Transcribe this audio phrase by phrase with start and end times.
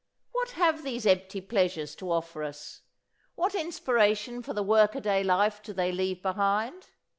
[0.31, 2.81] What have these empty pleasures to offer us?
[3.35, 6.87] What inspiration for the work a day life do they leave behind?